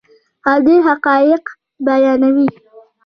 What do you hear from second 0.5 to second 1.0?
ډیر